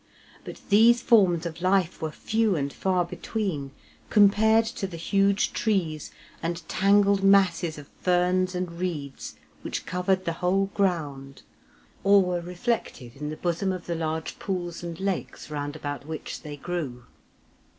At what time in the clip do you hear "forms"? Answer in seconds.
0.99-1.45